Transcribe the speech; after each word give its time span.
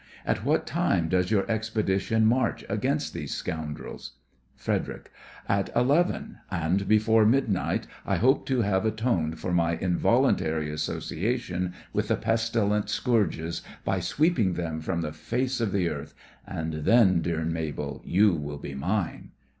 At 0.25 0.43
what 0.43 0.65
time 0.65 1.09
does 1.09 1.29
your 1.29 1.47
expedition 1.47 2.25
march 2.25 2.65
against 2.67 3.13
these 3.13 3.35
scoundrels? 3.35 4.13
FREDERIC: 4.55 5.11
At 5.47 5.69
eleven, 5.75 6.39
and 6.49 6.87
before 6.87 7.23
midnight 7.23 7.85
I 8.03 8.15
hope 8.15 8.47
to 8.47 8.61
have 8.63 8.83
atoned 8.83 9.37
for 9.37 9.53
my 9.53 9.73
involuntary 9.77 10.71
association 10.71 11.75
with 11.93 12.07
the 12.07 12.15
pestilent 12.15 12.89
scourges 12.89 13.61
by 13.85 13.99
sweeping 13.99 14.53
them 14.53 14.81
from 14.81 15.01
the 15.01 15.13
face 15.13 15.61
of 15.61 15.71
the 15.71 15.87
earth— 15.87 16.15
and 16.47 16.73
then, 16.73 17.21
dear 17.21 17.45
Mabel, 17.45 18.01
you 18.03 18.33
will 18.33 18.57
be 18.57 18.73
mine! 18.73 19.29